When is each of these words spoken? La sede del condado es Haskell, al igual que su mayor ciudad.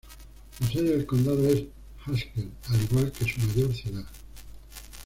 La 0.59 0.67
sede 0.67 0.97
del 0.97 1.05
condado 1.05 1.47
es 1.47 1.63
Haskell, 2.07 2.49
al 2.69 2.81
igual 2.81 3.11
que 3.11 3.31
su 3.31 3.39
mayor 3.39 3.71
ciudad. 3.71 4.05